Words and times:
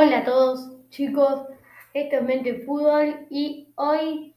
Hola 0.00 0.18
a 0.18 0.24
todos 0.24 0.76
chicos, 0.90 1.42
esto 1.92 2.16
es 2.18 2.22
Mente 2.22 2.62
Fútbol 2.64 3.26
y 3.30 3.72
hoy 3.74 4.32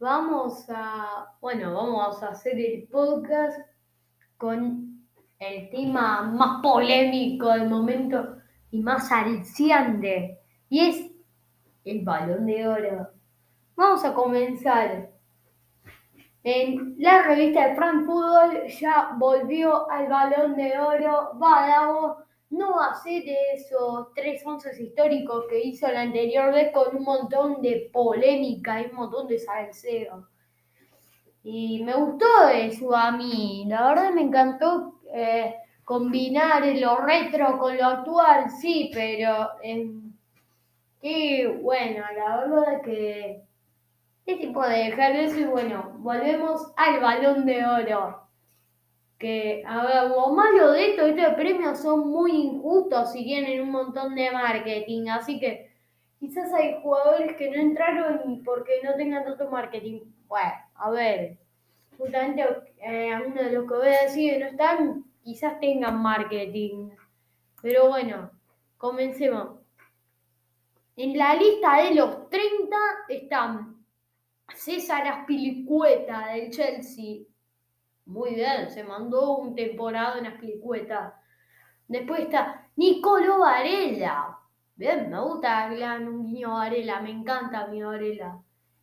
vamos 0.00 0.66
a, 0.68 1.36
bueno, 1.40 1.72
vamos 1.72 2.20
a 2.20 2.30
hacer 2.30 2.58
el 2.58 2.88
podcast 2.88 3.56
con 4.38 5.06
el 5.38 5.70
tema 5.70 6.22
más 6.22 6.60
polémico 6.60 7.48
del 7.50 7.68
momento 7.68 8.38
y 8.72 8.80
más 8.80 9.12
alciante 9.12 10.40
y 10.68 10.80
es 10.80 11.12
el 11.84 12.04
balón 12.04 12.46
de 12.46 12.66
oro. 12.66 13.08
Vamos 13.76 14.04
a 14.04 14.14
comenzar. 14.14 15.10
En 16.42 16.96
la 16.98 17.22
revista 17.22 17.68
de 17.68 17.76
Frank 17.76 18.04
Fútbol 18.04 18.66
ya 18.66 19.12
volvió 19.16 19.88
al 19.88 20.08
balón 20.08 20.56
de 20.56 20.76
oro 20.76 21.34
Badao 21.34 22.23
no 22.56 22.76
ser 23.02 23.22
esos 23.54 24.12
tres 24.14 24.42
once 24.46 24.70
históricos 24.80 25.46
que 25.48 25.60
hizo 25.60 25.88
la 25.88 26.02
anterior 26.02 26.52
vez 26.52 26.72
con 26.72 26.96
un 26.96 27.04
montón 27.04 27.60
de 27.60 27.90
polémica 27.92 28.80
y 28.80 28.86
un 28.86 28.96
montón 28.96 29.26
de 29.26 29.38
salseo. 29.38 30.28
Y 31.42 31.82
me 31.84 31.94
gustó 31.94 32.48
eso 32.48 32.94
a 32.96 33.12
mí, 33.12 33.64
la 33.68 33.88
verdad 33.88 34.12
me 34.12 34.22
encantó 34.22 35.00
eh, 35.12 35.54
combinar 35.84 36.64
lo 36.76 36.96
retro 36.98 37.58
con 37.58 37.76
lo 37.76 37.84
actual, 37.84 38.50
sí, 38.50 38.90
pero 38.94 39.50
eh, 39.62 39.90
bueno, 41.62 42.04
la 42.16 42.36
verdad 42.38 42.82
que 42.82 43.42
es 44.24 44.38
tipo 44.38 44.62
de 44.62 44.78
dejar 44.84 45.16
eso 45.16 45.38
y 45.38 45.44
bueno, 45.44 45.92
volvemos 45.98 46.72
al 46.76 47.00
balón 47.00 47.44
de 47.44 47.66
oro 47.66 48.23
que, 49.24 49.64
a 49.66 49.86
ver, 49.86 50.10
lo 50.10 50.34
malo 50.34 50.72
de 50.72 50.90
esto, 50.90 51.06
estos 51.06 51.32
premios 51.32 51.78
son 51.78 52.10
muy 52.10 52.30
injustos 52.32 53.16
y 53.16 53.24
tienen 53.24 53.62
un 53.62 53.70
montón 53.70 54.14
de 54.14 54.30
marketing, 54.30 55.08
así 55.08 55.40
que 55.40 55.72
quizás 56.20 56.52
hay 56.52 56.78
jugadores 56.82 57.34
que 57.38 57.50
no 57.50 57.56
entraron 57.56 58.42
porque 58.44 58.82
no 58.84 58.94
tengan 58.96 59.24
tanto 59.24 59.48
marketing. 59.50 60.02
Bueno, 60.26 60.52
a 60.74 60.90
ver, 60.90 61.38
justamente 61.96 62.44
eh, 62.82 63.14
algunos 63.14 63.44
de 63.46 63.52
los 63.52 63.66
que 63.66 63.74
voy 63.74 63.88
a 63.88 64.02
decir 64.02 64.38
no 64.40 64.46
están, 64.46 65.04
quizás 65.22 65.58
tengan 65.58 66.02
marketing. 66.02 66.90
Pero 67.62 67.88
bueno, 67.88 68.30
comencemos. 68.76 69.58
En 70.96 71.16
la 71.16 71.34
lista 71.34 71.82
de 71.82 71.94
los 71.94 72.28
30 72.28 72.76
están 73.08 73.86
César 74.54 75.08
Aspilicueta 75.08 76.28
del 76.34 76.50
Chelsea, 76.50 77.22
muy 78.06 78.34
bien, 78.34 78.70
se 78.70 78.84
mandó 78.84 79.36
un 79.38 79.54
temporada 79.54 80.18
en 80.18 80.26
Asplicueta. 80.26 81.20
Después 81.88 82.20
está 82.20 82.68
Nicolo 82.76 83.40
Varela. 83.40 84.38
Bien, 84.76 85.10
me 85.10 85.20
gusta 85.20 85.68
un 86.00 86.26
guiño 86.26 86.54
Varela, 86.54 87.00
me 87.00 87.10
encanta 87.10 87.66
mi 87.66 87.82
Varela. 87.82 88.40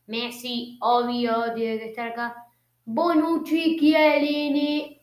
Messi, 0.07 0.77
obvio, 0.81 1.53
tiene 1.53 1.79
que 1.79 1.89
estar 1.89 2.09
acá. 2.09 2.47
Bonucci, 2.85 3.77
Chiellini, 3.79 5.01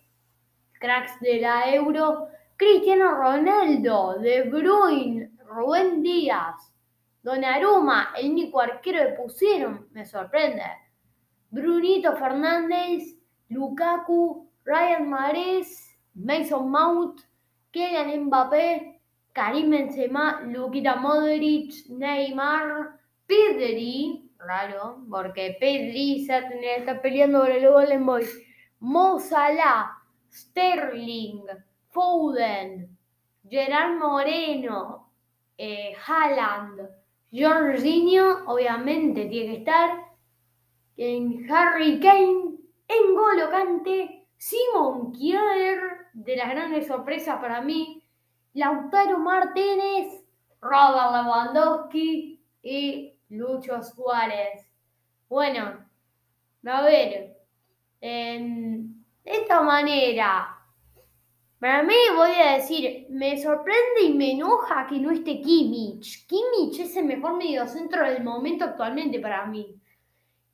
cracks 0.72 1.20
de 1.20 1.40
la 1.40 1.74
Euro. 1.74 2.28
Cristiano 2.58 3.14
Ronaldo, 3.14 4.16
De 4.18 4.42
Bruyne, 4.42 5.30
Rubén 5.46 6.02
Díaz, 6.02 6.74
Donnarumma, 7.22 8.12
el 8.16 8.32
único 8.32 8.60
arquero 8.60 8.98
que 8.98 9.12
pusieron, 9.12 9.86
me 9.92 10.04
sorprende. 10.04 10.64
Brunito 11.50 12.16
Fernández, 12.16 13.17
Lukaku, 13.50 14.46
Ryan 14.64 15.08
Mares, 15.08 15.96
Mason 16.14 16.70
Mount, 16.70 17.20
Kylian 17.72 18.26
Mbappé, 18.26 19.00
Karim 19.32 19.70
Benzema, 19.70 20.40
Lukita 20.42 20.96
Modric, 20.96 21.88
Neymar, 21.88 22.98
Pedri, 23.26 24.30
raro, 24.38 25.04
porque 25.10 25.56
Pedri 25.60 26.22
está 26.22 27.00
peleando 27.00 27.40
por 27.40 27.50
el 27.50 27.68
Golden 27.68 28.06
Boy, 28.06 28.26
Mo 28.80 29.18
Salah, 29.18 29.98
Sterling, 30.30 31.42
Foden, 31.90 32.96
Gerard 33.48 33.98
Moreno, 33.98 35.10
eh, 35.56 35.94
Haaland, 36.06 36.88
Jorginho, 37.32 38.44
obviamente 38.46 39.26
tiene 39.26 39.52
que 39.52 39.58
estar, 39.58 39.90
en 40.96 41.50
Harry 41.50 42.00
Kane, 42.00 42.47
Engolo 42.88 43.50
Cante, 43.50 44.26
Simon 44.36 45.12
Kier, 45.12 45.80
de 46.14 46.36
las 46.36 46.50
grandes 46.50 46.86
sorpresas 46.86 47.38
para 47.38 47.60
mí, 47.60 48.02
Lautaro 48.54 49.18
Martínez, 49.18 50.24
Robert 50.60 51.12
Lewandowski 51.12 52.42
y 52.62 53.14
Lucho 53.28 53.82
Suárez. 53.82 54.66
Bueno, 55.28 55.86
a 56.64 56.82
ver, 56.82 57.36
de 58.00 58.90
esta 59.24 59.60
manera, 59.60 60.58
para 61.60 61.82
mí 61.82 61.94
voy 62.16 62.30
a 62.30 62.54
decir, 62.54 63.06
me 63.10 63.40
sorprende 63.40 64.02
y 64.04 64.14
me 64.14 64.32
enoja 64.32 64.86
que 64.86 64.98
no 64.98 65.10
esté 65.10 65.40
Kimmich. 65.40 66.26
Kimmich 66.26 66.80
es 66.80 66.96
el 66.96 67.04
mejor 67.04 67.36
mediocentro 67.36 68.04
del 68.04 68.24
momento 68.24 68.64
actualmente 68.64 69.20
para 69.20 69.44
mí. 69.46 69.77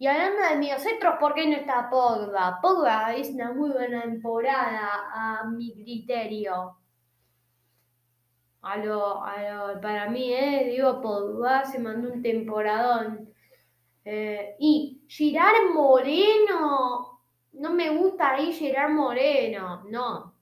Y 0.05 0.07
hablando 0.07 0.43
de 0.43 0.57
mediocentros, 0.57 1.15
¿por 1.19 1.33
qué 1.33 1.47
no 1.47 1.57
está 1.57 1.89
Pogba? 1.89 2.59
Pogba 2.61 3.15
es 3.15 3.31
una 3.31 3.55
muy 3.55 3.71
buena 3.71 4.03
temporada 4.03 5.09
a 5.11 5.45
mi 5.45 5.73
criterio. 5.73 6.77
A 8.61 8.77
lo, 8.77 9.23
para 9.81 10.11
mí, 10.11 10.31
eh, 10.31 10.69
digo, 10.73 11.01
Pogba 11.01 11.65
se 11.65 11.79
mandó 11.79 12.13
un 12.13 12.21
temporadón. 12.21 13.33
Eh, 14.05 14.57
y 14.59 15.01
Girard 15.09 15.73
Moreno, 15.73 17.23
no 17.55 17.71
me 17.73 17.89
gusta 17.97 18.33
ahí 18.33 18.53
Girard 18.53 18.91
Moreno, 18.91 19.85
no. 19.89 20.35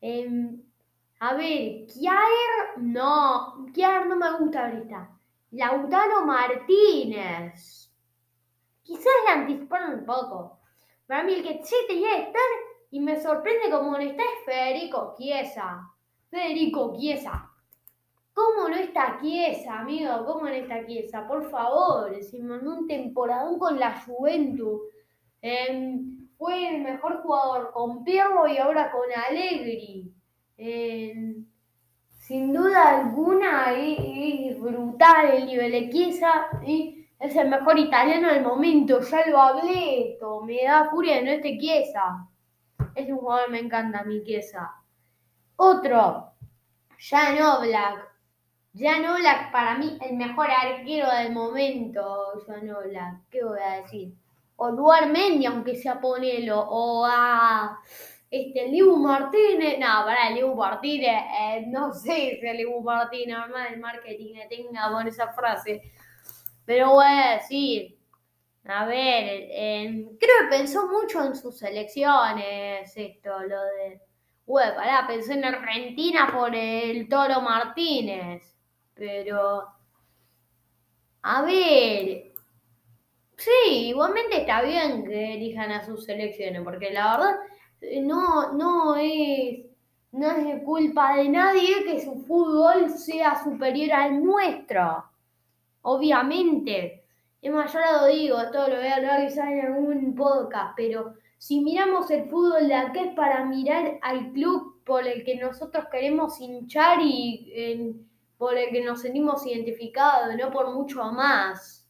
Em, 0.00 0.62
a 1.18 1.34
ver, 1.34 1.86
Kiaer, 1.88 2.78
no, 2.78 3.66
Kiaer 3.74 4.06
no 4.06 4.14
me 4.14 4.30
gusta 4.38 4.66
ahorita. 4.66 5.10
Lautaro 5.50 6.24
Martínez, 6.24 7.89
quizás 8.90 9.12
la 9.24 9.34
anticiparon 9.34 10.00
un 10.00 10.04
poco. 10.04 10.58
Para 11.06 11.22
mí 11.22 11.34
el 11.34 11.42
que 11.44 11.62
sí 11.62 11.76
tenía 11.86 12.26
que 12.26 12.38
y 12.90 12.98
me 12.98 13.20
sorprende 13.20 13.70
como 13.70 13.92
no 13.92 13.98
está 13.98 14.22
es 14.24 14.44
Federico 14.44 15.14
Chiesa. 15.16 15.88
Federico 16.28 16.96
Chiesa. 16.98 17.48
¿Cómo 18.32 18.68
no 18.68 18.74
está 18.74 19.20
Chiesa, 19.20 19.78
amigo? 19.78 20.24
¿Cómo 20.26 20.42
no 20.42 20.48
está 20.48 20.84
Chiesa? 20.84 21.26
Por 21.28 21.48
favor, 21.50 22.20
se 22.20 22.40
mandó 22.40 22.78
un 22.78 22.88
temporadón 22.88 23.60
con 23.60 23.78
la 23.78 24.00
Juventud. 24.00 24.80
Em, 25.40 26.28
fue 26.36 26.74
el 26.74 26.82
mejor 26.82 27.22
jugador 27.22 27.70
con 27.72 28.02
Pirlo 28.02 28.48
y 28.48 28.58
ahora 28.58 28.90
con 28.90 29.04
Allegri. 29.12 30.12
Em, 30.56 31.46
sin 32.08 32.52
duda 32.52 32.98
alguna 32.98 33.72
es, 33.72 34.58
brutal 34.58 35.30
el 35.30 35.46
nivel 35.46 35.70
de 35.70 35.90
Chiesa. 35.90 36.48
Y 36.66 36.99
es 37.20 37.36
el 37.36 37.48
mejor 37.48 37.78
italiano 37.78 38.32
del 38.32 38.42
momento, 38.42 39.00
ya 39.00 39.26
lo 39.26 39.40
hablé 39.40 40.12
esto, 40.12 40.40
me 40.40 40.64
da 40.64 40.88
furia 40.90 41.20
no 41.20 41.30
esté 41.30 41.58
Chiesa. 41.58 42.26
Es 42.94 43.08
un 43.10 43.18
jugador 43.18 43.46
que 43.46 43.52
me 43.52 43.58
encanta, 43.60 44.02
mi 44.04 44.24
Chiesa. 44.24 44.74
Otro, 45.56 46.32
Jan 46.98 47.42
Oblak. 47.42 48.08
Jan 48.74 49.04
Oblak 49.04 49.52
para 49.52 49.76
mí 49.76 49.98
el 50.00 50.16
mejor 50.16 50.48
arquero 50.50 51.10
del 51.10 51.32
momento, 51.32 52.42
Jan 52.46 52.70
Oblak. 52.70 53.28
¿Qué 53.28 53.44
voy 53.44 53.60
a 53.60 53.82
decir? 53.82 54.14
O 54.56 54.72
Duar 54.72 55.10
Mendy, 55.10 55.44
aunque 55.44 55.76
sea 55.76 56.00
ponelo, 56.00 56.58
o 56.58 57.04
a 57.04 57.78
este 58.30 58.68
Liu 58.68 58.96
Martínez, 58.96 59.78
no, 59.78 60.04
para 60.06 60.30
Liu 60.30 60.54
Martínez, 60.54 61.22
eh, 61.38 61.64
no 61.66 61.92
sé 61.92 62.38
si 62.40 62.56
Liu 62.56 62.80
Martínez, 62.80 63.36
normal 63.36 63.74
el 63.74 63.80
marketing 63.80 64.34
que 64.34 64.56
tenga 64.56 64.90
por 64.90 65.06
esa 65.06 65.28
frase. 65.32 65.82
Pero 66.70 66.90
voy 66.90 67.04
a 67.04 67.32
decir, 67.32 67.98
a 68.64 68.86
ver, 68.86 69.48
creo 70.20 70.36
que 70.42 70.56
pensó 70.56 70.86
mucho 70.86 71.20
en 71.24 71.34
sus 71.34 71.60
elecciones, 71.64 72.96
esto, 72.96 73.40
lo 73.40 73.60
de... 73.60 74.00
Uy, 74.46 74.62
pará, 74.76 75.04
pensó 75.04 75.32
en 75.32 75.44
Argentina 75.44 76.30
por 76.32 76.54
el 76.54 77.08
Toro 77.08 77.40
Martínez. 77.40 78.56
Pero... 78.94 79.66
A 81.22 81.42
ver... 81.42 82.34
Sí, 83.36 83.88
igualmente 83.88 84.42
está 84.42 84.62
bien 84.62 85.04
que 85.04 85.34
elijan 85.34 85.72
a 85.72 85.84
sus 85.84 86.04
selecciones, 86.04 86.62
porque 86.62 86.92
la 86.92 87.16
verdad 87.16 87.36
no, 88.02 88.52
no 88.52 88.94
es 88.94 89.66
no 90.12 90.30
es 90.30 90.62
culpa 90.62 91.16
de 91.16 91.30
nadie 91.30 91.82
que 91.82 92.00
su 92.00 92.14
fútbol 92.26 92.90
sea 92.90 93.42
superior 93.42 93.92
al 93.92 94.22
nuestro. 94.22 95.09
Obviamente. 95.82 97.04
Es 97.40 97.50
más, 97.52 97.72
yo 97.72 97.78
lo 97.80 98.06
digo, 98.06 98.38
esto 98.40 98.68
lo 98.68 98.76
voy 98.76 98.86
a 98.86 98.96
hablar 98.96 99.26
quizás 99.26 99.48
en 99.48 99.60
algún 99.60 100.14
podcast, 100.14 100.74
pero 100.76 101.14
si 101.38 101.60
miramos 101.60 102.10
el 102.10 102.28
fútbol 102.28 102.68
de 102.68 102.74
acá 102.74 103.02
es 103.02 103.14
para 103.14 103.46
mirar 103.46 103.98
al 104.02 104.30
club 104.32 104.82
por 104.84 105.06
el 105.06 105.24
que 105.24 105.36
nosotros 105.36 105.86
queremos 105.90 106.38
hinchar 106.38 106.98
y 107.00 107.96
por 108.36 108.58
el 108.58 108.70
que 108.70 108.84
nos 108.84 109.00
sentimos 109.00 109.46
identificados, 109.46 110.36
no 110.36 110.50
por 110.50 110.74
mucho 110.74 111.02
más. 111.12 111.88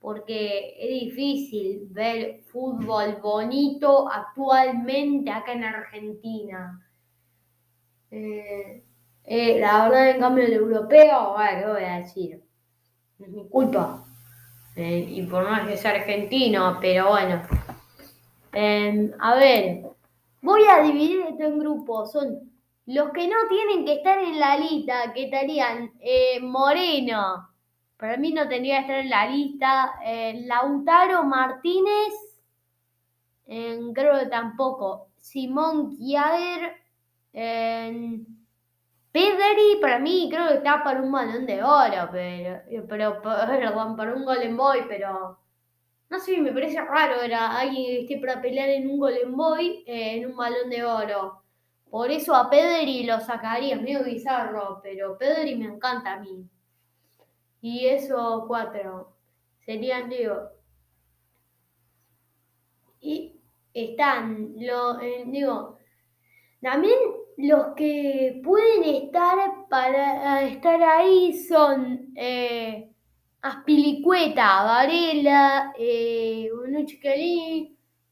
Porque 0.00 0.74
es 0.80 1.00
difícil 1.04 1.86
ver 1.90 2.42
fútbol 2.44 3.18
bonito 3.22 4.10
actualmente 4.10 5.30
acá 5.30 5.52
en 5.52 5.64
Argentina. 5.64 6.88
Eh, 8.10 8.84
eh, 9.24 9.60
la 9.60 9.88
verdad, 9.88 10.10
en 10.10 10.20
cambio, 10.20 10.44
el 10.44 10.52
europeo, 10.54 11.34
bueno, 11.34 11.58
¿qué 11.58 11.66
voy 11.66 11.84
a 11.84 11.98
decir? 11.98 12.45
No 13.18 13.48
culpa. 13.48 14.04
Eh, 14.76 15.06
y 15.08 15.22
por 15.22 15.48
más 15.48 15.66
que 15.66 15.76
sea 15.76 15.92
argentino, 15.92 16.78
pero 16.80 17.08
bueno. 17.08 17.42
a 19.20 19.34
ver, 19.36 19.82
voy 20.42 20.62
a 20.70 20.82
dividir 20.82 21.20
esto 21.22 21.44
en 21.44 21.58
grupos. 21.58 22.12
Son 22.12 22.50
los 22.84 23.10
que 23.10 23.26
no 23.26 23.36
tienen 23.48 23.84
que 23.86 23.94
estar 23.94 24.18
en 24.18 24.38
la 24.38 24.58
lista, 24.58 25.12
que 25.14 25.24
estarían 25.24 25.92
eh, 26.00 26.40
Moreno, 26.40 27.48
para 27.96 28.18
mí 28.18 28.32
no 28.32 28.46
tendría 28.46 28.76
que 28.76 28.82
estar 28.82 28.98
en 28.98 29.10
la 29.10 29.26
lista, 29.26 29.94
eh, 30.04 30.42
Lautaro 30.44 31.24
Martínez, 31.24 32.12
creo 33.46 34.20
que 34.20 34.26
tampoco, 34.26 35.08
Simón 35.16 35.96
Kiager, 35.96 36.74
Pedri, 39.16 39.80
para 39.80 39.98
mí 39.98 40.28
creo 40.30 40.48
que 40.48 40.54
está 40.56 40.84
para 40.84 41.00
un 41.00 41.10
balón 41.10 41.46
de 41.46 41.62
oro, 41.62 42.10
pero, 42.12 42.86
pero, 42.86 43.22
perdón, 43.22 43.96
para 43.96 44.14
un 44.14 44.26
Golden 44.26 44.54
Boy, 44.58 44.84
pero 44.86 45.38
no 46.10 46.18
sé, 46.18 46.36
me 46.36 46.52
parece 46.52 46.82
raro 46.82 47.22
era 47.22 47.58
alguien 47.58 48.06
que 48.06 48.14
esté 48.14 48.18
para 48.18 48.42
pelear 48.42 48.68
en 48.68 48.90
un 48.90 48.98
Golden 48.98 49.34
Boy, 49.34 49.84
eh, 49.86 50.18
en 50.18 50.30
un 50.30 50.36
balón 50.36 50.68
de 50.68 50.84
oro. 50.84 51.42
Por 51.88 52.10
eso 52.10 52.34
a 52.34 52.50
Pedri 52.50 53.04
lo 53.04 53.18
sacaría, 53.20 53.76
es 53.76 53.80
medio 53.80 54.04
bizarro, 54.04 54.80
pero 54.82 55.16
Pedri 55.16 55.54
me 55.54 55.64
encanta 55.64 56.12
a 56.12 56.20
mí. 56.20 56.46
Y 57.62 57.86
eso 57.86 58.44
cuatro 58.46 59.16
serían, 59.64 60.10
digo. 60.10 60.50
Y 63.00 63.40
están, 63.72 64.52
lo, 64.58 65.00
eh, 65.00 65.24
digo, 65.26 65.78
también 66.60 66.98
los 67.36 67.74
que 67.76 68.40
pueden 68.42 68.84
estar 68.84 69.68
para 69.68 70.42
estar 70.42 70.82
ahí 70.82 71.32
son 71.34 72.12
eh, 72.14 72.90
Aspilicueta, 73.42 74.64
Varela, 74.64 75.72
eh, 75.78 76.50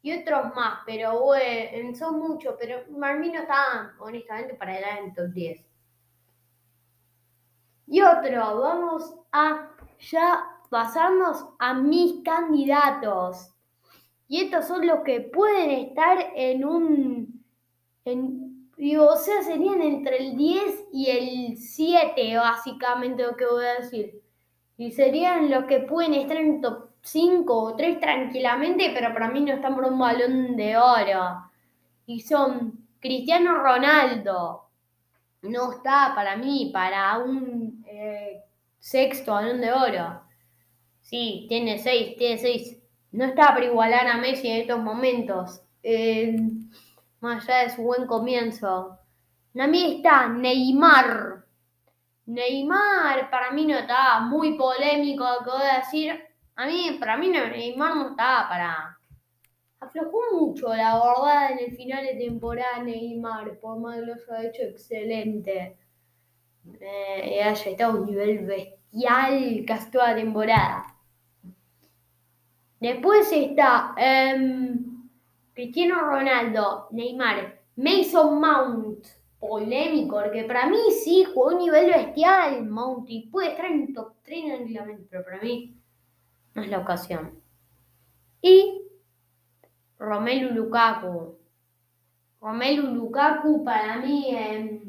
y 0.03 0.13
otros 0.13 0.55
más, 0.55 0.81
pero 0.85 1.23
bueno, 1.23 1.95
son 1.97 2.19
muchos, 2.19 2.55
pero 2.61 2.85
Marmí 2.91 3.31
no 3.31 3.41
está 3.41 3.95
honestamente 3.99 4.55
para 4.55 4.79
el 4.79 5.07
en 5.07 5.15
top 5.15 5.33
10. 5.33 5.65
Y 7.87 8.03
otro, 8.03 8.61
vamos 8.61 9.15
a 9.33 9.71
ya 9.99 10.45
pasarnos 10.69 11.47
a 11.59 11.75
mis 11.75 12.23
candidatos. 12.23 13.55
Y 14.29 14.43
estos 14.43 14.67
son 14.67 14.87
los 14.87 15.01
que 15.01 15.21
pueden 15.21 15.71
estar 15.71 16.19
en 16.35 16.65
un, 16.65 17.45
digo, 18.85 19.07
o 19.07 19.17
sea, 19.17 19.43
serían 19.43 19.81
entre 19.81 20.19
el 20.19 20.37
10 20.37 20.89
y 20.93 21.11
el 21.11 21.57
7, 21.57 22.37
básicamente 22.37 23.23
lo 23.23 23.35
que 23.35 23.47
voy 23.47 23.65
a 23.65 23.81
decir. 23.81 24.21
Y 24.77 24.93
serían 24.93 25.51
los 25.51 25.65
que 25.65 25.81
pueden 25.81 26.13
estar 26.13 26.37
en 26.37 26.61
top 26.61 26.91
5 27.01 27.55
o 27.55 27.77
3 27.77 27.99
tranquilamente, 27.99 28.93
pero 28.95 29.13
para 29.15 29.31
mí 29.31 29.41
no 29.41 29.55
están 29.55 29.75
por 29.75 29.85
un 29.85 29.99
balón 29.99 30.55
de 30.57 30.77
oro. 30.77 31.51
Y 32.07 32.21
son 32.21 32.87
Cristiano 33.01 33.55
Ronaldo, 33.55 34.69
no 35.43 35.73
está 35.73 36.13
para 36.15 36.37
mí 36.37 36.71
para 36.73 37.19
un 37.19 37.83
eh, 37.87 38.43
sexto 38.79 39.33
balón 39.33 39.63
de 39.63 39.73
oro. 39.73 40.21
Sí, 41.01 41.47
tiene 41.49 41.79
6, 41.79 42.17
tiene 42.19 42.39
6. 42.39 42.83
No 43.13 43.25
está 43.25 43.49
para 43.49 43.65
igualar 43.65 44.07
a 44.09 44.19
Messi 44.19 44.49
en 44.49 44.61
estos 44.61 44.81
momentos. 44.81 45.63
Eh, 45.83 46.37
más 47.25 47.49
allá 47.49 47.65
de 47.65 47.71
su 47.71 47.83
buen 47.83 48.07
comienzo. 48.07 48.99
A 49.59 49.67
mí 49.67 49.97
está 49.97 50.29
Neymar. 50.29 51.45
Neymar 52.27 53.31
para 53.31 53.51
mí 53.51 53.67
no 53.67 53.79
está 53.79 54.21
muy 54.21 54.57
polémico, 54.57 55.25
lo 55.25 55.45
que 55.45 55.51
voy 55.51 55.69
a 55.69 55.79
decir 55.79 56.23
a 56.57 56.67
mí, 56.67 56.97
para 57.01 57.17
mí 57.17 57.29
Neymar 57.29 57.97
no 57.97 58.11
estaba 58.11 58.49
para... 58.49 58.99
Aflojó 59.81 60.19
mucho, 60.33 60.69
la 60.69 60.95
verdad, 60.95 61.53
en 61.53 61.59
el 61.59 61.77
final 61.77 62.05
de 62.05 62.15
temporada 62.15 62.83
Neymar, 62.83 63.59
por 63.59 63.79
más 63.81 63.97
que 63.97 64.07
lo 64.07 64.15
haya 64.15 64.49
hecho 64.49 64.63
excelente. 64.63 65.77
Eh, 66.81 67.43
haya 67.43 67.71
estado 67.71 67.93
a 67.93 68.01
un 68.01 68.07
nivel 68.07 68.47
bestial 68.47 69.65
casi 69.67 69.91
toda 69.91 70.11
la 70.11 70.17
temporada. 70.17 70.87
Después 72.81 73.31
está 73.33 73.95
em, 73.99 74.94
Cristiano 75.55 76.01
Ronaldo, 76.01 76.89
Neymar, 76.91 77.61
Mason 77.77 78.41
Mount, 78.41 79.07
polémico, 79.39 80.21
porque 80.21 80.45
para 80.45 80.67
mí 80.69 80.79
sí 80.91 81.25
jugó 81.25 81.49
un 81.49 81.59
nivel 81.59 81.87
bestial 81.87 82.65
Mount 82.67 83.09
y 83.11 83.29
puede 83.29 83.51
estar 83.51 83.67
en 83.67 83.93
top 83.93 84.15
3 84.23 84.45
tranquilamente, 84.47 85.07
pero 85.11 85.25
para 85.25 85.41
mí 85.41 85.77
no 86.55 86.63
es 86.63 86.69
la 86.69 86.79
ocasión. 86.79 87.41
Y 88.41 88.83
Romelu 89.99 90.51
Lukaku. 90.51 91.39
Romelu 92.41 92.95
Lukaku 92.95 93.65
para 93.65 93.99
mí, 93.99 94.35
eh, 94.35 94.83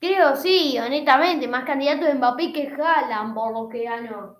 creo 0.00 0.36
sí, 0.36 0.78
honestamente, 0.78 1.48
más 1.48 1.64
candidato 1.64 2.06
de 2.06 2.14
Mbappé 2.14 2.52
que 2.52 2.68
Haaland 2.68 3.34
por 3.34 3.52
lo 3.52 3.68
que 3.68 3.84
ganó. 3.84 4.37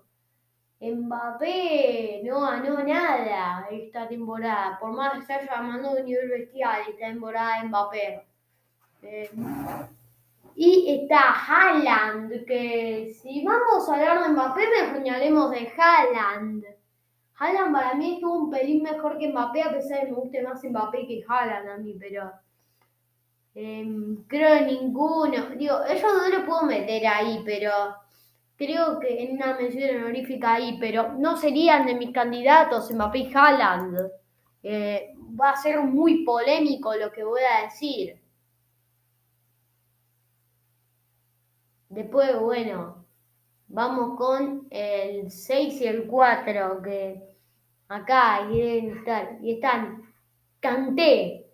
Mbappé 0.81 2.21
no 2.23 2.39
ganó 2.39 2.81
nada 2.83 3.67
esta 3.69 4.07
temporada, 4.07 4.79
por 4.79 4.91
más 4.93 5.25
que 5.25 5.33
haya 5.33 5.55
llamando 5.55 5.91
un 5.91 6.05
nivel 6.05 6.29
bestial 6.29 6.81
esta 6.87 7.07
temporada 7.07 7.61
de 7.61 7.67
Mbappé. 7.67 8.25
Eh, 9.01 9.29
y 10.55 11.01
está 11.01 11.31
Haaland, 11.31 12.45
que 12.45 13.13
si 13.13 13.43
vamos 13.43 13.89
a 13.89 13.93
hablar 13.93 14.23
de 14.23 14.29
Mbappé, 14.29 14.61
me 14.69 14.93
señalemos 14.93 15.51
de 15.51 15.71
Haaland. 15.77 16.65
Haaland 17.37 17.73
para 17.73 17.93
mí 17.95 18.15
estuvo 18.15 18.43
un 18.43 18.49
pelín 18.49 18.83
mejor 18.83 19.17
que 19.17 19.29
Mbappé, 19.29 19.63
a 19.63 19.71
pesar 19.71 19.99
de 19.99 20.05
que 20.05 20.11
me 20.11 20.17
guste 20.17 20.43
más 20.43 20.63
Mbappé 20.63 21.07
que 21.07 21.25
Haaland 21.27 21.69
a 21.69 21.77
mí, 21.77 21.95
pero 21.99 22.31
em, 23.55 24.23
creo 24.27 24.61
ninguno. 24.65 25.49
Digo, 25.57 25.83
ellos 25.85 26.11
no 26.13 26.37
lo 26.39 26.45
puedo 26.45 26.63
meter 26.63 27.05
ahí, 27.05 27.41
pero 27.45 27.71
creo 28.59 28.99
que 28.99 29.23
en 29.23 29.37
una 29.37 29.55
mención 29.55 29.95
honorífica 29.95 30.55
ahí, 30.55 30.77
pero 30.79 31.13
no 31.13 31.37
serían 31.37 31.85
de 31.85 31.95
mis 31.95 32.11
candidatos 32.11 32.91
Mbappé 32.91 33.19
y 33.19 33.33
Haaland. 33.33 34.11
Eh, 34.61 35.15
va 35.39 35.51
a 35.51 35.55
ser 35.55 35.79
muy 35.79 36.25
polémico 36.25 36.93
lo 36.95 37.09
que 37.09 37.23
voy 37.23 37.41
a 37.41 37.63
decir. 37.63 38.19
Después, 41.87 42.37
bueno, 42.37 43.05
vamos 43.69 44.17
con 44.17 44.67
el 44.69 45.31
6 45.31 45.81
y 45.81 45.87
el 45.87 46.05
4, 46.07 46.81
que 46.81 47.23
acá 47.87 48.45
deben 48.51 48.97
estar. 48.97 49.37
Y 49.41 49.53
están 49.53 50.03
Canté. 50.59 51.45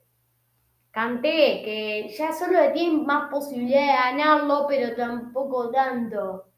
Canté, 0.89 1.61
que 1.63 2.15
ya 2.17 2.33
solo 2.33 2.71
tienen 2.73 3.05
más 3.05 3.29
posibilidad 3.29 3.81
de 3.81 4.17
ganarlo, 4.17 4.65
pero 4.67 4.95
tampoco 4.95 5.69
tanto. 5.69 6.54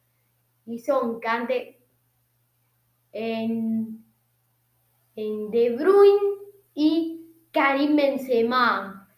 Y 0.68 0.80
son 0.80 1.20
Canté 1.20 1.80
en, 3.12 4.06
en 5.16 5.50
De 5.50 5.76
Bruyne 5.76 6.38
y 6.76 7.26
Karim 7.52 7.96
Benzema. 7.96 9.10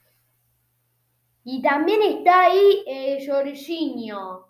Y 1.43 1.61
también 1.61 2.01
está 2.03 2.45
ahí 2.45 2.83
eh, 2.87 3.25
Jorginho. 3.27 4.45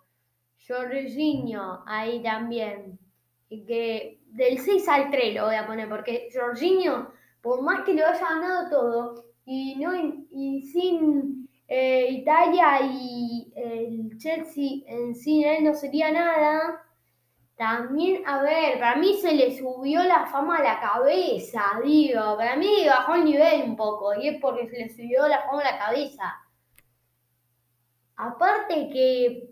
Jorginho, 0.67 1.83
ahí 1.87 2.21
también. 2.21 2.99
Que 3.49 4.19
del 4.27 4.59
6 4.59 4.87
al 4.87 5.09
3 5.09 5.35
lo 5.35 5.45
voy 5.45 5.55
a 5.55 5.65
poner, 5.65 5.89
porque 5.89 6.29
Jorginho, 6.33 7.11
por 7.41 7.61
más 7.63 7.83
que 7.83 7.93
lo 7.93 8.05
haya 8.05 8.19
ganado 8.19 8.69
todo, 8.69 9.25
y, 9.45 9.75
no, 9.77 9.95
y 10.29 10.61
sin 10.61 11.49
eh, 11.67 12.07
Italia 12.11 12.81
y 12.83 13.51
el 13.55 14.17
Chelsea 14.17 14.81
en 14.85 15.15
sí 15.15 15.43
él 15.43 15.63
no 15.63 15.73
sería 15.73 16.11
nada. 16.11 16.85
También, 17.59 18.23
a 18.25 18.41
ver, 18.41 18.79
para 18.79 18.95
mí 18.95 19.15
se 19.15 19.33
le 19.33 19.55
subió 19.57 20.01
la 20.03 20.25
fama 20.27 20.59
a 20.59 20.63
la 20.63 20.79
cabeza, 20.79 21.61
digo. 21.83 22.37
Para 22.37 22.55
mí 22.55 22.85
bajó 22.87 23.15
el 23.15 23.25
nivel 23.25 23.63
un 23.63 23.75
poco, 23.75 24.15
y 24.15 24.29
es 24.29 24.39
porque 24.39 24.69
se 24.69 24.77
le 24.77 24.89
subió 24.89 25.27
la 25.27 25.41
fama 25.41 25.61
a 25.63 25.71
la 25.73 25.77
cabeza. 25.77 26.39
Aparte 28.15 28.89
que 28.89 29.49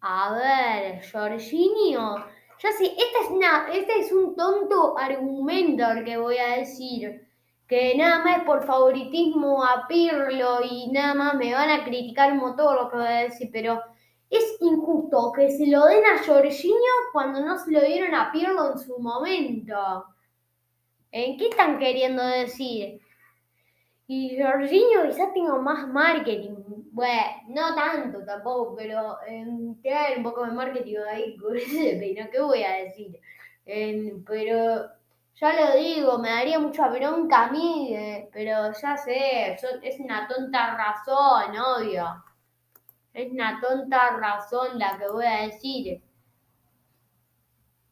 a 0.00 0.34
ver, 0.34 1.10
Jorginho. 1.10 2.16
Ya 2.62 2.72
sé, 2.72 2.84
este 2.84 3.18
es, 3.24 3.30
una, 3.30 3.68
este 3.72 4.00
es 4.00 4.12
un 4.12 4.36
tonto 4.36 4.98
argumento 4.98 5.86
que 6.04 6.18
voy 6.18 6.36
a 6.36 6.58
decir. 6.58 7.26
Que 7.66 7.96
nada 7.96 8.22
más 8.22 8.44
por 8.44 8.66
favoritismo 8.66 9.64
a 9.64 9.86
Pirlo 9.88 10.60
y 10.70 10.92
nada 10.92 11.14
más 11.14 11.34
me 11.36 11.54
van 11.54 11.70
a 11.70 11.82
criticar 11.82 12.34
un 12.34 12.54
todo 12.56 12.74
lo 12.74 12.90
que 12.90 12.96
voy 12.98 13.06
a 13.06 13.22
decir. 13.22 13.48
Pero 13.50 13.82
es 14.30 14.56
injusto 14.60 15.32
que 15.32 15.50
se 15.50 15.66
lo 15.66 15.84
den 15.86 16.04
a 16.04 16.24
Jorginho 16.24 16.76
cuando 17.12 17.40
no 17.40 17.58
se 17.58 17.70
lo 17.70 17.80
dieron 17.80 18.14
a 18.14 18.30
Pirlo 18.32 18.72
en 18.72 18.78
su 18.78 18.98
momento. 18.98 20.06
¿En 21.12 21.36
qué 21.36 21.48
están 21.48 21.78
queriendo 21.78 22.24
decir? 22.24 23.00
Y 24.08 24.40
Jorginho 24.40 25.04
quizás 25.08 25.32
tenga 25.32 25.58
más 25.58 25.88
marketing. 25.88 26.54
Bueno, 26.92 27.22
no 27.48 27.74
tanto 27.74 28.24
tampoco, 28.24 28.76
pero 28.76 29.18
eh, 29.26 29.44
un 29.46 30.22
poco 30.22 30.44
de 30.44 30.52
marketing 30.52 30.96
ahí 31.10 31.36
con 31.40 31.56
ese 31.56 31.96
peino. 31.98 32.26
¿Qué 32.30 32.40
voy 32.40 32.62
a 32.62 32.72
decir? 32.84 33.18
pero 34.26 34.86
ya 35.34 35.52
lo 35.52 35.76
digo, 35.76 36.18
me 36.18 36.30
daría 36.30 36.58
mucha 36.60 36.88
bronca 36.88 37.46
a 37.46 37.50
mí, 37.50 37.92
eh, 37.94 38.28
pero 38.32 38.72
ya 38.72 38.96
sé, 38.96 39.54
es 39.82 40.00
una 40.00 40.28
tonta 40.28 40.76
razón, 40.76 41.56
obvio. 41.58 42.04
Es 43.16 43.32
una 43.32 43.58
tonta 43.62 44.18
razón 44.18 44.78
la 44.78 44.98
que 44.98 45.08
voy 45.08 45.24
a 45.24 45.46
decir. 45.46 46.02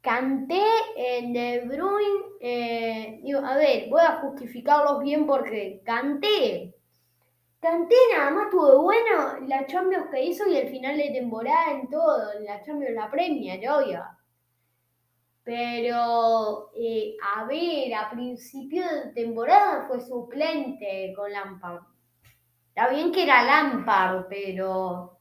Canté 0.03 0.63
en 0.97 1.33
De 1.33 1.61
Bruyne, 1.61 2.25
eh, 2.41 3.23
a 3.43 3.57
ver, 3.57 3.89
voy 3.89 4.03
a 4.03 4.19
justificarlos 4.21 5.01
bien 5.01 5.27
porque 5.27 5.81
canté. 5.83 6.75
Canté 7.59 7.95
nada 8.15 8.33
más 8.33 8.51
tuvo 8.51 8.83
bueno 8.83 9.39
la 9.47 9.67
Champions 9.67 10.11
que 10.11 10.25
hizo 10.25 10.47
y 10.47 10.59
el 10.59 10.69
final 10.69 10.99
de 10.99 11.09
temporada 11.09 11.71
en 11.71 11.89
todo, 11.89 12.39
la 12.41 12.63
Champions, 12.63 12.95
la 12.95 13.11
Premier, 13.11 13.67
obvio. 13.71 14.05
Pero, 15.43 16.71
eh, 16.77 17.17
a 17.35 17.45
ver, 17.47 17.95
a 17.95 18.11
principio 18.11 18.83
de 18.83 19.13
temporada 19.15 19.87
fue 19.89 20.03
suplente 20.03 21.15
con 21.17 21.33
Lampard. 21.33 21.81
Está 22.69 22.91
bien 22.91 23.11
que 23.11 23.23
era 23.23 23.43
Lampard, 23.43 24.27
pero 24.29 25.14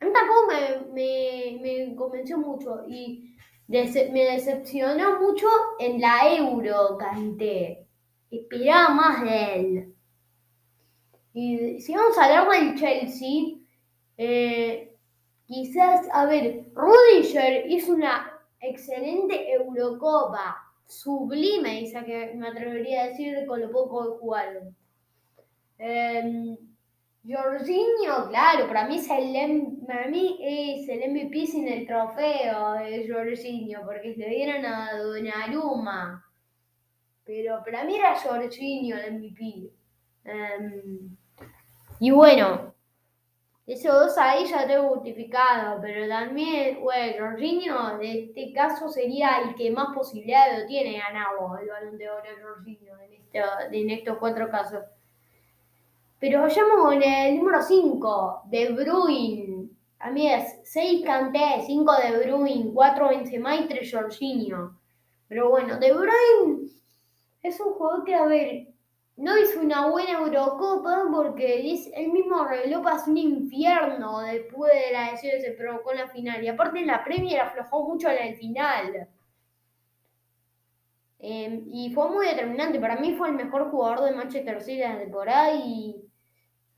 a 0.00 0.06
mí 0.06 0.12
tampoco 0.12 0.46
me, 0.92 1.94
convenció 1.94 2.38
mucho 2.38 2.84
y 2.88 3.34
me 3.68 4.24
decepcionó 4.24 5.20
mucho 5.20 5.46
en 5.78 6.00
la 6.00 6.34
Euro, 6.36 6.96
canté. 6.98 7.86
Esperaba 8.30 8.94
más 8.94 9.22
de 9.22 9.54
él. 9.54 9.94
Y 11.34 11.80
si 11.80 11.94
vamos 11.94 12.16
a 12.16 12.24
hablar 12.24 12.48
del 12.48 12.78
Chelsea, 12.78 13.58
eh, 14.16 14.96
quizás, 15.46 16.08
a 16.12 16.24
ver, 16.26 16.70
Rudiger 16.74 17.70
hizo 17.70 17.92
una 17.92 18.32
excelente 18.60 19.52
Eurocopa, 19.52 20.56
sublime, 20.86 21.80
dice 21.80 22.04
que 22.04 22.32
me 22.34 22.48
atrevería 22.48 23.02
a 23.02 23.06
decir 23.08 23.46
con 23.46 23.60
lo 23.60 23.70
poco 23.70 24.04
que 24.04 24.18
jugaron. 24.18 24.76
Eh, 25.78 26.58
Jorginho, 27.22 28.28
claro, 28.28 28.66
para 28.66 28.88
mí, 28.88 28.96
es 28.96 29.10
el, 29.10 29.78
para 29.86 30.06
mí 30.06 30.38
es 30.40 30.88
el 30.88 31.10
MVP 31.10 31.46
sin 31.46 31.68
el 31.68 31.86
trofeo 31.86 32.72
de 32.74 33.06
Jorginho, 33.12 33.82
porque 33.84 34.14
le 34.16 34.28
dieron 34.30 34.64
a 34.64 34.96
Donnarumma. 34.96 36.24
Pero 37.24 37.62
para 37.62 37.84
mí 37.84 37.96
era 37.96 38.16
Jorginho 38.16 38.96
el 38.96 39.18
MVP. 39.18 39.70
Em, 40.24 41.16
y 42.00 42.10
bueno, 42.10 42.74
esos 43.66 43.92
dos 43.92 44.18
ahí 44.18 44.46
ya 44.46 44.66
tengo 44.66 44.88
justificado, 44.94 45.78
pero 45.82 46.08
también, 46.08 46.80
bueno, 46.80 47.26
Jorginho 47.26 48.00
en 48.00 48.28
este 48.28 48.52
caso 48.54 48.88
sería 48.88 49.42
el 49.42 49.54
que 49.54 49.70
más 49.70 49.94
posibilidades 49.94 50.66
tiene 50.66 50.98
ganado 50.98 51.58
el 51.58 51.68
balón 51.68 51.98
de 51.98 52.08
oro 52.08 52.28
Jorginho 52.42 52.94
en, 52.98 53.74
en 53.74 53.90
estos 53.90 54.16
cuatro 54.18 54.48
casos. 54.48 54.82
Pero 56.20 56.42
vayamos 56.42 56.82
con 56.82 57.02
el 57.02 57.38
número 57.38 57.62
5, 57.62 58.42
De 58.50 58.72
Bruyne. 58.72 59.70
A 60.00 60.10
mí 60.10 60.30
es 60.30 60.60
6 60.64 61.02
Canté, 61.04 61.62
5 61.64 61.92
De 61.94 62.26
Bruyne, 62.26 62.72
4 62.74 63.08
Benzema 63.08 63.56
y 63.56 63.66
3 63.66 63.90
Jorginho. 63.90 64.78
Pero 65.28 65.48
bueno, 65.48 65.78
De 65.78 65.92
Bruyne 65.92 66.68
es 67.42 67.58
un 67.58 67.72
jugador 67.72 68.04
que, 68.04 68.14
a 68.14 68.26
ver, 68.26 68.68
no 69.16 69.38
hizo 69.38 69.60
una 69.60 69.86
buena 69.86 70.12
Eurocopa 70.12 71.04
porque 71.10 71.60
él 71.94 72.12
mismo 72.12 72.44
reveló 72.44 72.82
pasó 72.82 73.10
un 73.10 73.16
infierno 73.16 74.20
después 74.20 74.72
de 74.72 74.92
la 74.92 75.10
decisión 75.10 75.40
se 75.40 75.52
provocó 75.52 75.92
en 75.92 75.98
la 75.98 76.08
final. 76.08 76.44
Y 76.44 76.48
aparte 76.48 76.80
en 76.80 76.86
la 76.86 77.02
Premier 77.02 77.40
aflojó 77.40 77.88
mucho 77.88 78.10
en 78.10 78.28
el 78.28 78.36
final. 78.36 79.08
Em, 81.18 81.64
y 81.70 81.92
fue 81.94 82.10
muy 82.10 82.26
determinante. 82.26 82.80
Para 82.80 82.96
mí 82.96 83.14
fue 83.14 83.28
el 83.28 83.34
mejor 83.34 83.70
jugador 83.70 84.04
de 84.04 84.16
Manchester 84.16 84.60
City 84.62 84.78
de 84.78 84.88
la 84.88 84.98
temporada 84.98 85.52
y 85.54 85.99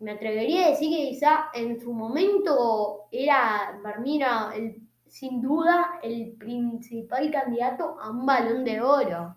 me 0.03 0.13
atrevería 0.13 0.67
a 0.67 0.71
decir 0.71 0.91
que 0.91 1.11
quizá 1.11 1.51
en 1.55 1.81
su 1.81 1.93
momento 1.93 3.07
era 3.13 3.79
Barmina 3.83 4.53
el, 4.55 4.83
sin 5.07 5.41
duda 5.41 6.01
el 6.03 6.33
principal 6.33 7.31
candidato 7.31 7.97
a 8.01 8.11
un 8.11 8.27
balón 8.27 8.65
de 8.65 8.81
oro. 8.81 9.37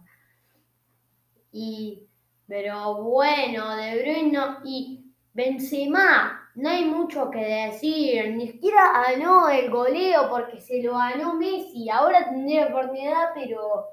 Y, 1.51 2.07
pero 2.47 3.03
bueno, 3.03 3.75
De 3.75 4.01
Bruyne 4.01 4.39
y 4.65 5.05
Benzema, 5.33 6.49
no 6.55 6.69
hay 6.69 6.85
mucho 6.85 7.29
que 7.29 7.69
decir, 7.69 8.35
ni 8.35 8.47
siquiera 8.47 8.91
ganó 9.07 9.49
el 9.49 9.69
goleo 9.69 10.29
porque 10.29 10.59
se 10.59 10.81
lo 10.81 10.93
ganó 10.97 11.35
Messi, 11.35 11.89
ahora 11.89 12.25
tendría 12.29 12.67
oportunidad, 12.67 13.29
pero 13.35 13.85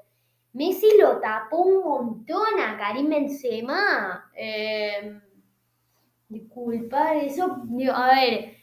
Messi 0.53 0.87
lo 0.99 1.19
tapó 1.19 1.57
un 1.57 1.83
montón 1.83 2.59
a 2.59 2.77
Karim 2.77 3.09
Benzema. 3.09 4.31
Eh, 4.35 5.19
disculpar 6.29 7.17
eso, 7.17 7.63
a 7.93 8.07
ver, 8.15 8.57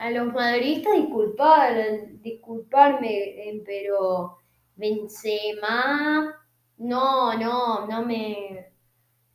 a 0.00 0.10
los 0.10 0.32
madridistas 0.32 0.94
disculpar, 0.94 1.74
disculparme, 2.22 3.62
pero 3.64 4.38
Benzema, 4.76 6.34
no, 6.78 7.34
no, 7.34 7.86
no 7.86 8.02
me, 8.04 8.72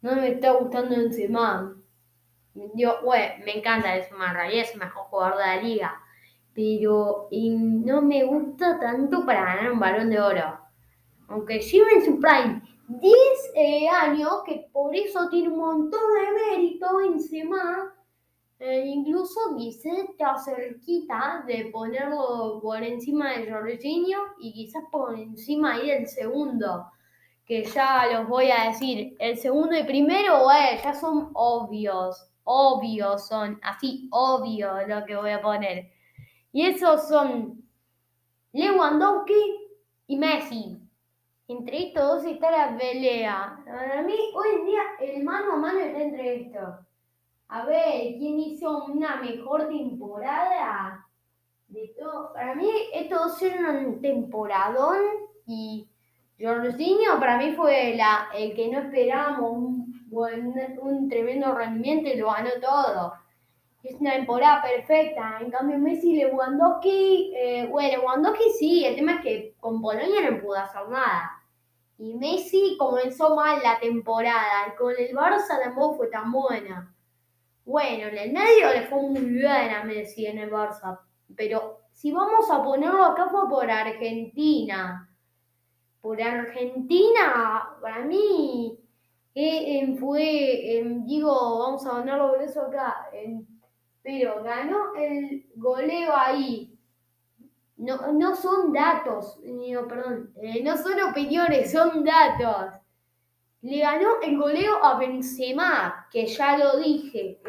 no 0.01 0.15
me 0.15 0.29
está 0.29 0.51
gustando 0.51 0.95
Benzema. 0.95 1.75
Yo, 2.75 2.99
bueno, 3.03 3.33
me 3.45 3.57
encanta 3.57 3.93
Benzema, 3.93 4.33
en 4.33 4.61
es 4.61 4.73
el 4.73 4.79
mejor 4.79 5.03
jugador 5.05 5.37
de 5.37 5.45
la 5.45 5.61
liga, 5.61 6.01
pero 6.53 7.27
no 7.31 8.01
me 8.01 8.23
gusta 8.23 8.79
tanto 8.79 9.25
para 9.25 9.43
ganar 9.55 9.71
un 9.71 9.79
balón 9.79 10.09
de 10.09 10.19
oro. 10.19 10.59
Aunque 11.27 11.59
lleve 11.59 11.93
en 11.95 12.05
su 12.05 12.19
10 12.99 13.13
eh, 13.55 13.87
años, 13.89 14.41
que 14.45 14.69
por 14.71 14.95
eso 14.95 15.29
tiene 15.29 15.49
un 15.49 15.59
montón 15.59 16.01
de 16.13 16.55
mérito 16.55 16.99
encima. 17.01 17.93
Eh, 18.59 18.85
incluso 18.87 19.39
quizás 19.57 20.09
está 20.09 20.37
cerquita 20.37 21.43
de 21.47 21.65
ponerlo 21.65 22.59
por 22.61 22.81
encima 22.81 23.31
de 23.31 23.51
Jorginho 23.51 24.19
y 24.39 24.53
quizás 24.53 24.83
por 24.91 25.19
encima 25.19 25.73
ahí 25.73 25.89
del 25.89 26.07
segundo, 26.07 26.85
que 27.45 27.63
ya 27.63 28.05
los 28.13 28.29
voy 28.29 28.51
a 28.51 28.69
decir. 28.69 29.15
El 29.19 29.37
segundo 29.37 29.77
y 29.77 29.83
primero, 29.83 30.47
ya 30.83 30.93
son 30.93 31.31
obvios, 31.33 32.29
obvios 32.43 33.27
son, 33.27 33.59
así 33.63 34.07
obvio 34.11 34.87
lo 34.87 35.03
que 35.05 35.15
voy 35.15 35.31
a 35.31 35.41
poner. 35.41 35.91
Y 36.51 36.67
esos 36.67 37.07
son 37.07 37.63
Lewandowski 38.53 39.67
y 40.07 40.15
Messi. 40.15 40.82
Entre 41.53 41.89
estos 41.89 42.03
dos 42.03 42.25
está 42.25 42.49
la 42.49 42.75
pelea. 42.75 43.59
Para 43.63 44.01
mí, 44.01 44.15
hoy 44.33 44.47
en 44.55 44.65
día, 44.65 44.81
el 44.99 45.23
mano 45.23 45.53
a 45.53 45.57
mano 45.57 45.79
está 45.79 46.01
entre 46.01 46.41
estos. 46.41 46.79
A 47.47 47.65
ver, 47.65 48.15
¿quién 48.17 48.39
hizo 48.39 48.85
una 48.85 49.17
mejor 49.17 49.67
temporada? 49.69 51.05
De 51.67 51.93
todo. 51.99 52.33
Para 52.33 52.55
mí, 52.55 52.67
estos 52.91 53.19
dos 53.19 53.35
hicieron 53.35 53.85
un 53.85 54.01
temporadón 54.01 54.97
y 55.45 55.87
Jorginho 56.39 57.19
para 57.19 57.37
mí 57.37 57.51
fue 57.51 57.93
la, 57.95 58.29
el 58.35 58.55
que 58.55 58.69
no 58.69 58.79
esperábamos 58.79 59.51
un, 59.51 60.07
un, 60.81 61.07
tremendo 61.07 61.53
rendimiento 61.53 62.09
y 62.09 62.17
lo 62.17 62.31
ganó 62.31 62.49
todo. 62.59 63.13
Es 63.83 63.93
una 64.01 64.13
temporada 64.13 64.63
perfecta. 64.63 65.37
En 65.39 65.51
cambio, 65.51 65.77
Messi 65.77 66.13
y 66.13 66.15
Lewandowski, 66.15 67.33
eh, 67.35 67.67
bueno, 67.69 67.89
Lewandowski 67.89 68.49
sí, 68.57 68.85
el 68.85 68.95
tema 68.95 69.15
es 69.17 69.21
que 69.21 69.55
con 69.59 69.81
Polonia 69.83 70.31
no 70.31 70.41
pudo 70.41 70.55
hacer 70.55 70.89
nada. 70.89 71.42
Y 72.03 72.15
Messi 72.15 72.75
comenzó 72.77 73.33
mal 73.33 73.61
la 73.63 73.79
temporada. 73.79 74.75
Con 74.77 74.93
el 74.97 75.15
Barça 75.15 75.57
tampoco 75.63 75.95
fue 75.95 76.07
tan 76.07 76.33
buena. 76.33 76.93
Bueno, 77.63 78.09
en 78.09 78.17
el 78.17 78.33
medio 78.33 78.73
le 78.73 78.81
fue 78.87 79.03
muy 79.03 79.21
bien 79.21 79.69
a 79.69 79.85
Messi 79.85 80.25
en 80.25 80.37
el 80.39 80.51
Barça. 80.51 80.99
Pero 81.33 81.79
si 81.93 82.11
vamos 82.11 82.51
a 82.51 82.61
ponerlo 82.61 83.05
acá 83.05 83.29
fue 83.29 83.47
por 83.47 83.71
Argentina. 83.71 85.09
Por 86.01 86.21
Argentina, 86.21 87.77
para 87.81 87.99
mí, 87.99 88.77
fue, 89.97 90.83
digo, 91.05 91.59
vamos 91.59 91.85
a 91.87 91.91
ponerlo 91.91 92.31
por 92.31 92.41
eso 92.41 92.63
acá. 92.63 93.07
pero 94.01 94.43
ganó 94.43 94.93
el 94.95 95.45
goleo 95.55 96.11
ahí 96.13 96.72
no, 97.77 98.13
no 98.13 98.35
son 98.35 98.71
datos, 98.71 99.39
no, 99.43 99.87
perdón, 99.87 100.31
eh, 100.41 100.61
no 100.63 100.77
son 100.77 101.01
opiniones, 101.01 101.71
son 101.71 102.03
datos. 102.03 102.79
Le 103.61 103.79
ganó 103.79 104.21
el 104.21 104.37
goleo 104.37 104.83
a 104.83 104.97
Benzema, 104.97 106.07
que 106.11 106.27
ya 106.27 106.57
lo 106.57 106.77
dije. 106.79 107.39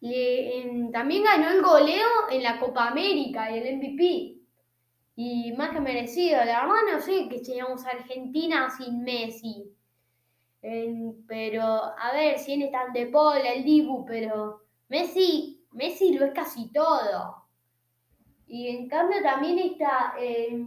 y 0.00 0.90
también 0.92 1.24
ganó 1.24 1.50
el 1.50 1.62
goleo 1.62 2.08
en 2.30 2.42
la 2.42 2.58
Copa 2.58 2.88
América 2.88 3.50
y 3.50 3.58
el 3.58 3.76
MVP. 3.76 4.38
Y 5.16 5.52
más 5.56 5.70
que 5.70 5.80
merecido, 5.80 6.38
la 6.44 6.64
verdad 6.64 6.92
no 6.92 7.00
sé 7.00 7.28
que 7.28 7.44
seríamos 7.44 7.84
Argentina 7.84 8.70
sin 8.70 9.02
Messi. 9.02 9.64
pero, 11.26 11.62
a 11.64 12.12
ver, 12.12 12.38
si 12.38 12.56
viene 12.56 12.70
tan 12.70 12.92
de 12.92 13.06
Paul, 13.06 13.38
el 13.38 13.64
Dibu, 13.64 14.04
pero 14.06 14.62
Messi, 14.88 15.66
Messi 15.72 16.12
lo 16.14 16.24
es 16.24 16.32
casi 16.32 16.72
todo. 16.72 17.47
Y 18.48 18.68
en 18.68 18.88
cambio 18.88 19.22
también 19.22 19.58
está 19.58 20.14
eh, 20.18 20.66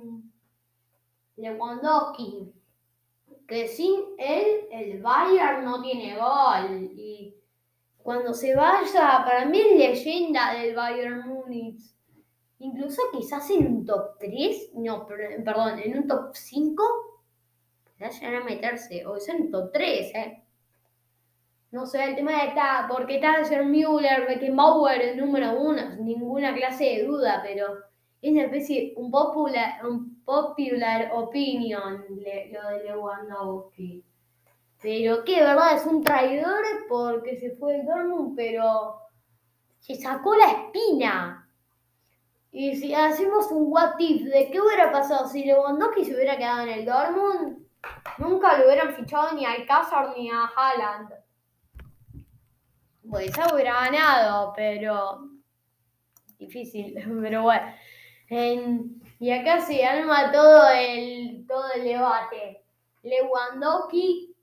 Lewandowski, 1.35 2.53
que 3.47 3.67
sin 3.67 4.01
él 4.19 4.67
el 4.71 5.01
Bayern 5.01 5.65
no 5.65 5.81
tiene 5.81 6.15
gol. 6.15 6.91
Y 6.95 7.35
cuando 7.97 8.33
se 8.33 8.55
vaya, 8.55 9.23
para 9.25 9.45
mí 9.45 9.59
es 9.59 10.05
leyenda 10.05 10.53
del 10.53 10.75
Bayern 10.75 11.27
Múnich. 11.27 11.81
Incluso 12.59 13.01
quizás 13.11 13.49
en 13.49 13.65
un 13.65 13.85
top 13.85 14.19
3, 14.19 14.73
no, 14.75 15.07
perdón, 15.07 15.79
en 15.79 15.97
un 15.97 16.07
top 16.07 16.35
5, 16.35 16.83
quizás 17.97 18.21
llegar 18.21 18.35
a 18.35 18.45
meterse, 18.45 19.03
o 19.07 19.15
es 19.17 19.27
en 19.29 19.43
un 19.43 19.51
top 19.51 19.71
3, 19.73 20.15
¿eh? 20.15 20.40
No 21.71 21.85
sé, 21.85 22.03
el 22.03 22.15
tema 22.15 22.31
de 22.33 22.49
está, 22.49 22.85
porque 22.89 23.15
está 23.15 23.43
ser 23.45 23.65
Müller, 23.65 24.27
Beckenbauer 24.27 25.15
número 25.15 25.57
uno, 25.57 25.95
ninguna 25.99 26.53
clase 26.53 26.83
de 26.83 27.05
duda, 27.05 27.41
pero 27.41 27.77
es 28.21 28.31
una 28.33 28.43
especie, 28.43 28.93
un 28.97 29.09
popular, 29.09 29.85
un 29.85 30.21
popular 30.25 31.11
opinion 31.13 32.05
lo 32.09 32.67
de 32.69 32.83
Lewandowski. 32.83 34.03
Pero 34.81 35.23
que 35.23 35.39
verdad 35.39 35.75
es 35.75 35.85
un 35.85 36.03
traidor 36.03 36.63
porque 36.89 37.37
se 37.37 37.51
fue 37.51 37.77
del 37.77 37.85
Dortmund, 37.85 38.35
pero 38.35 38.97
se 39.79 39.95
sacó 39.95 40.35
la 40.35 40.51
espina. 40.51 41.49
Y 42.51 42.75
si 42.75 42.93
hacemos 42.93 43.49
un 43.49 43.71
what 43.71 43.93
if 43.97 44.23
de 44.25 44.49
qué 44.51 44.59
hubiera 44.59 44.91
pasado 44.91 45.25
si 45.27 45.45
Lewandowski 45.45 46.03
se 46.03 46.15
hubiera 46.15 46.37
quedado 46.37 46.63
en 46.63 46.69
el 46.69 46.85
Dortmund, 46.85 47.65
nunca 48.17 48.57
lo 48.57 48.65
hubieran 48.65 48.93
fichado 48.93 49.31
ni 49.33 49.45
a 49.45 49.53
Alcázar 49.53 50.13
ni 50.17 50.29
a 50.29 50.49
Haaland. 50.53 51.13
Pues 53.11 53.29
ya 53.35 53.53
hubiera 53.53 53.73
ganado, 53.73 54.53
pero 54.55 55.27
difícil, 56.39 56.93
pero 57.21 57.43
bueno. 57.43 57.73
y 59.19 59.31
acá 59.31 59.59
se 59.59 59.85
arma 59.85 60.31
todo 60.31 60.69
el, 60.69 61.45
todo 61.45 61.73
el 61.75 61.83
debate. 61.83 62.63
Lewandowski 63.03 64.33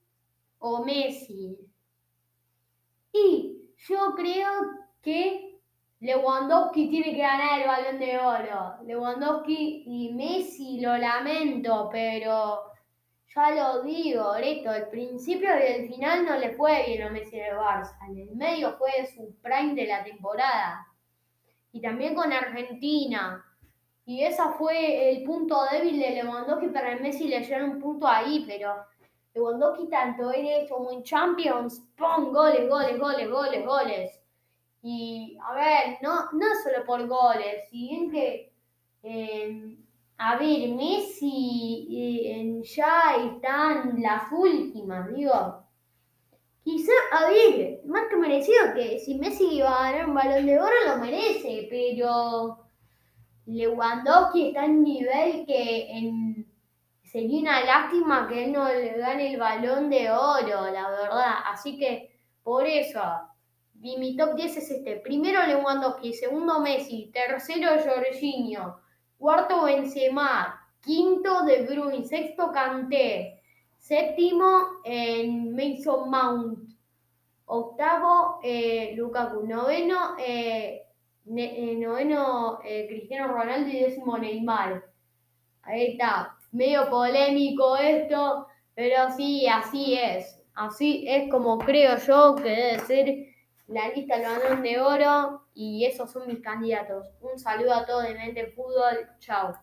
o 0.59 0.85
Messi. 0.85 1.57
Y 3.11 3.59
yo 3.89 4.15
creo 4.15 4.51
que 5.01 5.59
Lewandowski 6.01 6.91
tiene 6.91 7.13
que 7.13 7.23
ganar 7.23 7.63
el 7.63 7.67
balón 7.67 7.99
de 7.99 8.19
oro. 8.19 8.75
Lewandowski 8.85 9.85
y 9.87 10.13
Messi, 10.13 10.79
lo 10.81 10.95
lamento, 10.99 11.89
pero 11.91 12.68
ya 13.39 13.51
lo 13.51 13.83
digo, 13.83 14.33
Breto, 14.35 14.73
el 14.73 14.89
principio 14.89 15.49
y 15.59 15.73
el 15.73 15.89
final 15.89 16.27
no 16.27 16.37
le 16.39 16.51
fue 16.51 16.85
bien 16.87 17.03
a 17.03 17.11
Messi 17.11 17.39
en 17.39 17.57
Barça. 17.57 17.97
En 18.09 18.19
el 18.19 18.37
medio 18.37 18.77
fue 18.77 18.91
su 19.15 19.35
prime 19.41 19.75
de 19.75 19.87
la 19.87 20.03
temporada. 20.03 20.87
Y 21.73 21.81
también 21.81 22.15
con 22.15 22.33
Argentina. 22.33 23.45
Y 24.05 24.23
ese 24.25 24.43
fue 24.57 25.11
el 25.11 25.25
punto 25.25 25.57
débil 25.71 26.01
de 26.01 26.11
Lewandowski, 26.11 26.69
para 26.69 26.93
el 26.93 27.03
Messi 27.03 27.29
le 27.29 27.41
dieron 27.41 27.71
un 27.71 27.79
punto 27.79 28.09
ahí, 28.09 28.45
pero 28.49 28.75
Lewandowski 29.35 29.89
tanto 29.89 30.33
en 30.33 30.67
como 30.67 30.91
en 30.91 31.03
Champions, 31.03 31.83
¡pum! 31.97 32.33
Goles, 32.33 32.69
goles, 32.69 32.99
goles, 32.99 33.31
goles, 33.31 33.67
goles. 33.67 34.21
Y 34.83 35.37
a 35.45 35.55
ver, 35.55 35.99
no, 36.03 36.31
no 36.33 36.47
solo 36.63 36.85
por 36.87 37.07
goles, 37.07 37.69
si 37.71 37.89
bien 37.89 38.11
que, 38.11 38.53
eh, 39.03 39.77
a 40.19 40.37
ver, 40.37 40.69
Messi 40.71 41.87
eh, 41.91 42.61
ya 42.65 43.15
están 43.25 44.03
las 44.03 44.25
últimas, 44.33 45.15
digo. 45.15 45.65
Quizá, 46.65 46.93
a 47.13 47.31
ver, 47.31 47.81
más 47.87 48.09
que 48.11 48.17
merecido 48.17 48.75
que 48.75 48.99
si 48.99 49.15
Messi 49.15 49.57
iba 49.57 49.71
a 49.71 49.93
ganar 49.93 50.09
un 50.09 50.15
balón 50.15 50.45
de 50.45 50.61
oro, 50.61 50.75
lo 50.87 50.99
merece, 50.99 51.69
pero 51.71 52.59
Lewandowski 53.47 54.49
está 54.49 54.65
en 54.67 54.83
nivel 54.83 55.47
que 55.47 56.45
sería 57.05 57.41
una 57.41 57.65
lástima 57.65 58.29
que 58.29 58.45
él 58.45 58.53
no 58.53 58.69
le 58.69 58.99
gane 58.99 59.33
el 59.33 59.39
balón 59.39 59.89
de 59.89 60.11
oro, 60.11 60.71
la 60.71 60.91
verdad. 60.91 61.35
Así 61.47 61.79
que 61.79 62.19
por 62.43 62.67
eso, 62.67 63.01
mi 63.75 64.17
top 64.17 64.35
10 64.35 64.57
es 64.57 64.71
este. 64.71 64.97
Primero 64.97 65.47
Lewandowski, 65.47 66.13
segundo 66.13 66.61
Messi, 66.61 67.11
tercero 67.15 67.71
Jorginho, 67.83 68.81
cuarto 69.19 69.65
Benzema, 69.65 70.59
quinto 70.81 71.45
De 71.45 71.63
Bruyne, 71.63 72.05
sexto 72.05 72.51
Kanté, 72.53 73.43
séptimo 73.77 74.81
en 74.85 75.55
Mason 75.55 76.09
Mount, 76.09 76.71
octavo 77.47 78.41
eh, 78.43 78.95
Lukaku, 78.97 79.47
noveno, 79.47 80.17
eh, 80.19 80.87
eh, 81.37 81.77
noveno 81.77 82.61
eh, 82.65 82.87
Cristiano 82.89 83.33
Ronaldo 83.33 83.69
y 83.71 83.81
décimo 83.81 84.17
Neymar. 84.19 84.85
Ahí 85.63 85.93
está 85.93 86.37
medio 86.53 86.89
polémico 86.89 87.77
esto, 87.77 88.47
pero 88.75 89.11
sí, 89.17 89.47
así 89.47 89.95
es. 89.95 90.43
Así 90.55 91.05
es 91.07 91.31
como 91.31 91.59
creo 91.59 91.97
yo 91.99 92.35
que 92.35 92.49
debe 92.49 92.79
ser 92.81 93.28
la 93.69 93.89
lista 93.89 94.19
del 94.19 94.27
balón 94.27 94.63
de 94.63 94.81
oro 94.81 95.43
y 95.55 95.85
esos 95.85 96.11
son 96.11 96.27
mis 96.27 96.41
candidatos. 96.41 97.07
Un 97.21 97.39
saludo 97.39 97.75
a 97.75 97.85
todos 97.85 98.05
de 98.05 98.15
Mente 98.15 98.47
Fútbol. 98.47 99.09
Chao. 99.21 99.55